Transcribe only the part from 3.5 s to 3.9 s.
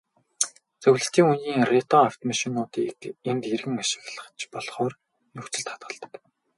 эргэн